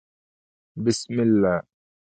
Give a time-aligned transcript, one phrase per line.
[0.83, 1.61] بسم الله